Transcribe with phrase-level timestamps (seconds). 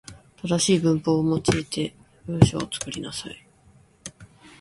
[0.41, 1.93] 正しい文法を用いて
[2.25, 3.45] 文章を作りなさい。